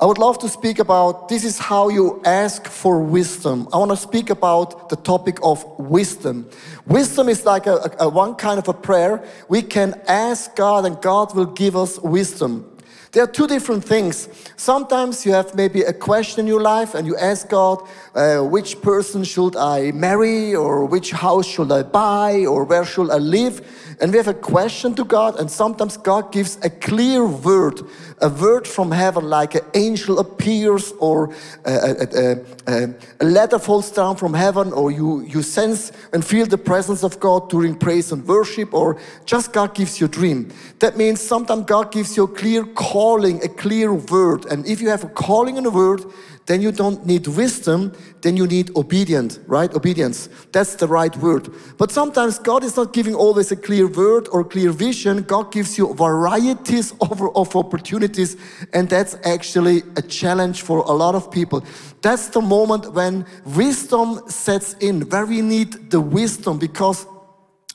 I 0.00 0.06
would 0.06 0.18
love 0.18 0.38
to 0.40 0.48
speak 0.48 0.78
about 0.78 1.28
this 1.28 1.42
is 1.42 1.58
how 1.58 1.88
you 1.88 2.22
ask 2.24 2.68
for 2.68 3.02
wisdom. 3.02 3.68
I 3.72 3.78
want 3.78 3.90
to 3.90 3.96
speak 3.96 4.30
about 4.30 4.90
the 4.90 4.94
topic 4.94 5.38
of 5.42 5.64
wisdom. 5.76 6.48
Wisdom 6.86 7.28
is 7.28 7.44
like 7.44 7.66
a, 7.66 7.90
a, 7.98 8.08
one 8.08 8.36
kind 8.36 8.60
of 8.60 8.68
a 8.68 8.72
prayer. 8.72 9.26
We 9.48 9.60
can 9.60 10.00
ask 10.06 10.54
God 10.54 10.86
and 10.86 11.00
God 11.02 11.34
will 11.34 11.46
give 11.46 11.74
us 11.74 11.98
wisdom. 11.98 12.77
There 13.12 13.22
are 13.22 13.26
two 13.26 13.46
different 13.46 13.84
things. 13.84 14.28
Sometimes 14.56 15.24
you 15.24 15.32
have 15.32 15.54
maybe 15.54 15.82
a 15.82 15.92
question 15.92 16.40
in 16.40 16.46
your 16.46 16.60
life 16.60 16.94
and 16.94 17.06
you 17.06 17.16
ask 17.16 17.48
God, 17.48 17.82
uh, 18.14 18.40
which 18.40 18.82
person 18.82 19.24
should 19.24 19.56
I 19.56 19.92
marry, 19.92 20.54
or 20.54 20.84
which 20.84 21.12
house 21.12 21.46
should 21.46 21.72
I 21.72 21.84
buy, 21.84 22.44
or 22.46 22.64
where 22.64 22.84
should 22.84 23.10
I 23.10 23.18
live? 23.18 23.60
And 24.00 24.12
we 24.12 24.18
have 24.18 24.28
a 24.28 24.34
question 24.34 24.94
to 24.94 25.04
God, 25.04 25.40
and 25.40 25.50
sometimes 25.50 25.96
God 25.96 26.30
gives 26.30 26.58
a 26.62 26.70
clear 26.70 27.26
word, 27.26 27.80
a 28.20 28.28
word 28.28 28.66
from 28.68 28.92
heaven, 28.92 29.24
like 29.28 29.56
an 29.56 29.64
angel 29.74 30.20
appears, 30.20 30.92
or 31.00 31.34
a, 31.64 32.06
a, 32.14 32.36
a, 32.66 32.94
a 33.20 33.24
letter 33.24 33.58
falls 33.58 33.90
down 33.90 34.16
from 34.16 34.34
heaven, 34.34 34.72
or 34.72 34.92
you, 34.92 35.22
you 35.22 35.42
sense 35.42 35.90
and 36.12 36.24
feel 36.24 36.46
the 36.46 36.58
presence 36.58 37.02
of 37.02 37.18
God 37.18 37.50
during 37.50 37.74
praise 37.74 38.12
and 38.12 38.24
worship, 38.26 38.72
or 38.72 39.00
just 39.24 39.52
God 39.52 39.74
gives 39.74 39.98
you 39.98 40.06
a 40.06 40.10
dream. 40.10 40.52
That 40.78 40.96
means 40.96 41.20
sometimes 41.20 41.64
God 41.64 41.90
gives 41.90 42.16
you 42.16 42.24
a 42.24 42.28
clear 42.28 42.64
calling, 42.98 43.40
a 43.44 43.48
clear 43.48 43.94
word. 43.94 44.44
And 44.46 44.66
if 44.66 44.80
you 44.80 44.88
have 44.88 45.04
a 45.04 45.08
calling 45.08 45.56
and 45.56 45.66
a 45.66 45.70
word, 45.70 46.04
then 46.46 46.60
you 46.60 46.72
don't 46.72 47.06
need 47.06 47.28
wisdom, 47.28 47.92
then 48.22 48.36
you 48.36 48.44
need 48.44 48.74
obedience, 48.74 49.38
right? 49.46 49.72
Obedience. 49.72 50.28
That's 50.50 50.74
the 50.74 50.88
right 50.88 51.16
word. 51.18 51.48
But 51.76 51.92
sometimes 51.92 52.40
God 52.40 52.64
is 52.64 52.76
not 52.76 52.92
giving 52.92 53.14
always 53.14 53.52
a 53.52 53.56
clear 53.56 53.86
word 53.86 54.26
or 54.32 54.42
clear 54.42 54.72
vision. 54.72 55.22
God 55.22 55.52
gives 55.52 55.78
you 55.78 55.94
varieties 55.94 56.92
of, 57.00 57.22
of 57.36 57.54
opportunities, 57.54 58.36
and 58.72 58.88
that's 58.88 59.14
actually 59.24 59.84
a 59.94 60.02
challenge 60.02 60.62
for 60.62 60.78
a 60.78 60.94
lot 61.02 61.14
of 61.14 61.30
people. 61.30 61.62
That's 62.02 62.26
the 62.30 62.40
moment 62.40 62.92
when 62.94 63.26
wisdom 63.44 64.22
sets 64.28 64.74
in, 64.80 65.02
where 65.02 65.26
we 65.26 65.40
need 65.40 65.90
the 65.92 66.00
wisdom 66.00 66.58
because 66.58 67.06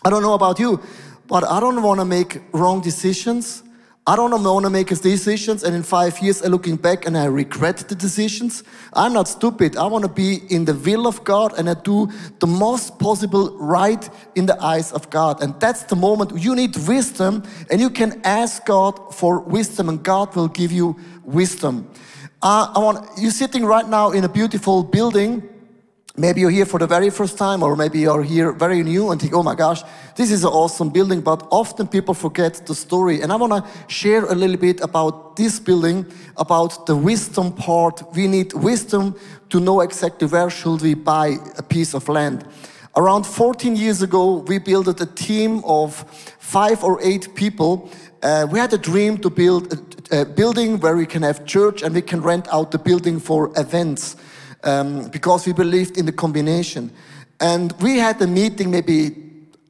I 0.04 0.10
don't 0.10 0.22
know 0.22 0.34
about 0.34 0.60
you, 0.60 0.82
but 1.28 1.46
I 1.46 1.62
don't 1.62 1.82
want 1.82 2.02
to 2.02 2.06
make 2.06 2.42
wrong 2.52 2.82
decisions. 2.82 3.64
I 4.06 4.18
don't 4.18 4.32
want 4.32 4.66
to 4.66 4.70
make 4.70 4.90
decisions 4.90 5.64
and 5.64 5.74
in 5.74 5.82
five 5.82 6.20
years 6.20 6.42
I'm 6.42 6.52
looking 6.52 6.76
back 6.76 7.06
and 7.06 7.18
I 7.18 7.24
regret 7.24 7.78
the 7.78 7.96
decisions. 7.96 8.62
I'm 8.92 9.14
not 9.14 9.30
stupid. 9.30 9.78
I 9.78 9.86
want 9.86 10.04
to 10.04 10.10
be 10.10 10.42
in 10.50 10.66
the 10.66 10.74
will 10.74 11.08
of 11.08 11.24
God 11.24 11.58
and 11.58 11.70
I 11.70 11.76
do 11.76 12.12
the 12.40 12.48
most 12.48 13.00
possible 13.00 13.58
right 13.58 14.10
in 14.36 14.46
the 14.46 14.62
eyes 14.62 14.92
of 14.92 15.10
God. 15.10 15.42
And 15.42 15.58
that's 15.62 15.84
the 15.84 15.96
moment 15.96 16.38
you 16.38 16.54
need 16.54 16.76
wisdom 16.86 17.44
and 17.72 17.80
you 17.80 17.90
can 17.90 18.20
ask 18.26 18.66
God 18.66 19.16
for 19.16 19.40
wisdom 19.40 19.88
and 19.88 20.04
God 20.04 20.36
will 20.36 20.50
give 20.50 20.74
you 20.74 20.98
wisdom. 21.24 21.90
Uh, 22.42 22.74
I 22.76 22.80
want 22.80 23.08
you 23.18 23.32
sitting 23.32 23.64
right 23.64 23.88
now 23.88 24.12
in 24.12 24.26
a 24.26 24.30
beautiful 24.30 24.84
building 24.84 25.48
Maybe 26.16 26.42
you're 26.42 26.52
here 26.52 26.68
for 26.68 26.80
the 26.80 26.86
very 26.86 27.10
first 27.10 27.40
time, 27.40 27.64
or 27.64 27.76
maybe 27.76 28.02
you're 28.02 28.22
here 28.22 28.52
very 28.52 28.84
new 28.84 29.10
and 29.10 29.20
think, 29.20 29.34
oh 29.34 29.42
my 29.42 29.56
gosh, 29.56 29.82
this 30.16 30.30
is 30.30 30.44
an 30.44 30.52
awesome 30.52 30.92
building. 30.92 31.22
But 31.22 31.48
often 31.50 31.88
people 31.88 32.14
forget 32.14 32.68
the 32.68 32.76
story. 32.76 33.22
And 33.22 33.32
I 33.32 33.36
want 33.36 33.52
to 33.52 33.68
share 33.92 34.26
a 34.26 34.36
little 34.36 34.58
bit 34.58 34.80
about 34.82 35.36
this 35.38 35.60
building, 35.60 36.06
about 36.38 36.86
the 36.86 36.96
wisdom 36.96 37.52
part. 37.52 38.04
We 38.14 38.28
need 38.28 38.54
wisdom 38.54 39.16
to 39.50 39.60
know 39.60 39.82
exactly 39.82 40.28
where 40.28 40.52
should 40.52 40.84
we 40.84 40.94
buy 40.94 41.38
a 41.58 41.64
piece 41.64 41.96
of 41.96 42.08
land. 42.08 42.46
Around 42.96 43.26
14 43.26 43.76
years 43.76 44.04
ago, 44.04 44.36
we 44.36 44.60
built 44.60 44.88
a 45.02 45.08
team 45.08 45.64
of 45.66 45.96
five 46.38 46.84
or 46.84 47.02
eight 47.02 47.34
people. 47.34 47.90
Uh, 48.22 48.46
we 48.52 48.60
had 48.60 48.72
a 48.72 48.78
dream 48.78 49.18
to 49.18 49.32
build 49.32 49.74
a, 50.12 50.22
a 50.22 50.26
building 50.26 50.80
where 50.80 50.96
we 50.96 51.08
can 51.08 51.24
have 51.24 51.44
church 51.44 51.82
and 51.82 51.96
we 51.96 52.04
can 52.04 52.22
rent 52.22 52.48
out 52.54 52.70
the 52.70 52.78
building 52.78 53.20
for 53.20 53.52
events 53.58 54.16
um, 54.64 55.08
because 55.10 55.46
we 55.46 55.54
believed 55.54 55.98
in 55.98 56.06
the 56.06 56.12
combination. 56.12 56.92
And 57.40 57.74
we 57.82 57.98
had 57.98 58.22
a 58.22 58.28
meeting 58.28 58.72
maybe 58.72 59.16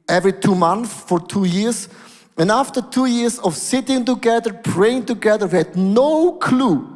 every 0.08 0.32
two 0.32 0.54
months 0.54 0.92
for 0.92 1.20
two 1.20 1.44
years. 1.44 1.88
And 2.36 2.50
after 2.50 2.82
two 2.82 3.06
years 3.06 3.38
of 3.40 3.56
sitting 3.56 4.04
together, 4.04 4.52
praying 4.52 5.06
together, 5.06 5.46
we 5.46 5.58
had 5.58 5.76
no 5.76 6.32
clue 6.32 6.90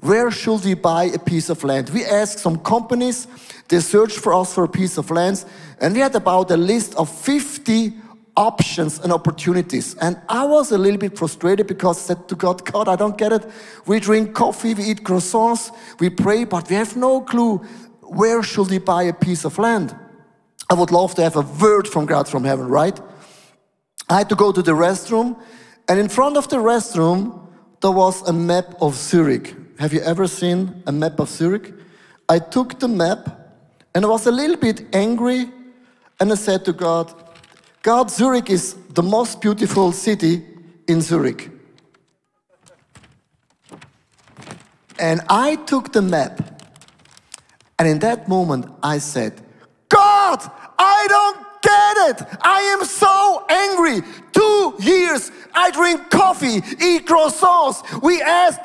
where 0.00 0.30
should 0.30 0.64
we 0.64 0.74
buy 0.74 1.04
a 1.04 1.18
piece 1.18 1.48
of 1.48 1.64
land. 1.64 1.90
We 1.90 2.04
asked 2.04 2.38
some 2.38 2.58
companies, 2.58 3.26
they 3.68 3.80
searched 3.80 4.18
for 4.18 4.34
us 4.34 4.54
for 4.54 4.64
a 4.64 4.68
piece 4.68 4.98
of 4.98 5.10
land, 5.10 5.44
and 5.80 5.94
we 5.94 6.00
had 6.00 6.14
about 6.14 6.50
a 6.50 6.56
list 6.56 6.94
of 6.96 7.08
50 7.08 7.94
options 8.36 8.98
and 9.00 9.12
opportunities. 9.12 9.94
And 9.96 10.20
I 10.28 10.44
was 10.44 10.72
a 10.72 10.78
little 10.78 10.98
bit 10.98 11.16
frustrated 11.16 11.66
because 11.66 11.98
I 11.98 12.14
said 12.14 12.28
to 12.28 12.36
God, 12.36 12.64
God, 12.64 12.88
I 12.88 12.96
don't 12.96 13.16
get 13.16 13.32
it. 13.32 13.44
We 13.86 13.98
drink 14.00 14.34
coffee, 14.34 14.74
we 14.74 14.84
eat 14.84 15.04
croissants, 15.04 15.70
we 15.98 16.10
pray, 16.10 16.44
but 16.44 16.68
we 16.68 16.76
have 16.76 16.96
no 16.96 17.20
clue 17.20 17.58
where 18.02 18.42
should 18.42 18.70
we 18.70 18.78
buy 18.78 19.04
a 19.04 19.12
piece 19.12 19.44
of 19.44 19.58
land. 19.58 19.96
I 20.68 20.74
would 20.74 20.90
love 20.90 21.14
to 21.14 21.22
have 21.22 21.36
a 21.36 21.40
word 21.40 21.88
from 21.88 22.06
God 22.06 22.28
from 22.28 22.44
heaven, 22.44 22.68
right? 22.68 22.98
I 24.08 24.18
had 24.18 24.28
to 24.28 24.36
go 24.36 24.52
to 24.52 24.62
the 24.62 24.72
restroom, 24.72 25.36
and 25.88 25.98
in 25.98 26.08
front 26.08 26.36
of 26.36 26.48
the 26.48 26.56
restroom, 26.56 27.48
there 27.80 27.90
was 27.90 28.22
a 28.28 28.32
map 28.32 28.74
of 28.80 28.94
Zurich. 28.94 29.54
Have 29.78 29.92
you 29.92 30.00
ever 30.00 30.26
seen 30.26 30.82
a 30.86 30.92
map 30.92 31.20
of 31.20 31.28
Zurich? 31.28 31.72
I 32.28 32.38
took 32.38 32.78
the 32.78 32.88
map 32.88 33.46
and 33.96 34.04
I 34.04 34.08
was 34.08 34.26
a 34.26 34.30
little 34.30 34.56
bit 34.56 34.84
angry, 34.94 35.50
and 36.20 36.30
I 36.30 36.34
said 36.34 36.66
to 36.66 36.74
God, 36.74 37.14
God, 37.86 38.10
Zurich 38.10 38.50
is 38.50 38.74
the 38.94 39.02
most 39.04 39.40
beautiful 39.40 39.92
city 39.92 40.42
in 40.88 41.00
Zurich. 41.00 41.50
And 44.98 45.20
I 45.28 45.54
took 45.54 45.92
the 45.92 46.02
map, 46.02 46.64
and 47.78 47.86
in 47.86 48.00
that 48.00 48.26
moment 48.26 48.66
I 48.82 48.98
said, 48.98 49.40
God, 49.88 50.38
I 50.76 51.06
don't 51.08 51.46
get 51.62 51.96
it. 52.10 52.38
I 52.42 52.60
am 52.74 52.84
so 52.84 53.44
angry. 53.48 54.00
Two 54.32 54.74
years 54.80 55.30
I 55.54 55.70
drink 55.70 56.10
coffee, 56.10 56.56
eat 56.56 57.06
croissants. 57.06 58.02
We 58.02 58.20
ask 58.20 58.54